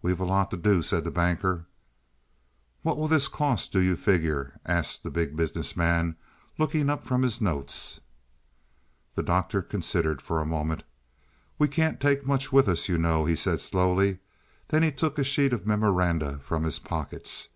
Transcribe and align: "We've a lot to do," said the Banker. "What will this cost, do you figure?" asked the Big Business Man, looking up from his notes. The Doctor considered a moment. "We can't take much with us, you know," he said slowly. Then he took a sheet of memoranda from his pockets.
"We've 0.00 0.20
a 0.20 0.24
lot 0.24 0.52
to 0.52 0.56
do," 0.56 0.80
said 0.80 1.02
the 1.02 1.10
Banker. 1.10 1.66
"What 2.82 2.96
will 2.96 3.08
this 3.08 3.26
cost, 3.26 3.72
do 3.72 3.80
you 3.80 3.96
figure?" 3.96 4.60
asked 4.64 5.02
the 5.02 5.10
Big 5.10 5.34
Business 5.34 5.76
Man, 5.76 6.14
looking 6.56 6.88
up 6.88 7.02
from 7.02 7.22
his 7.22 7.40
notes. 7.40 7.98
The 9.16 9.24
Doctor 9.24 9.62
considered 9.62 10.22
a 10.30 10.44
moment. 10.44 10.84
"We 11.58 11.66
can't 11.66 11.98
take 11.98 12.24
much 12.24 12.52
with 12.52 12.68
us, 12.68 12.88
you 12.88 12.96
know," 12.96 13.24
he 13.24 13.34
said 13.34 13.60
slowly. 13.60 14.20
Then 14.68 14.84
he 14.84 14.92
took 14.92 15.18
a 15.18 15.24
sheet 15.24 15.52
of 15.52 15.66
memoranda 15.66 16.38
from 16.44 16.62
his 16.62 16.78
pockets. 16.78 17.48